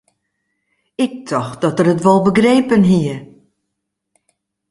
Ik 0.95 1.11
tocht 1.27 1.59
dat 1.63 1.79
er 1.79 1.87
it 1.93 2.03
wol 2.05 2.21
begrepen 2.27 2.83
hie. 2.91 3.15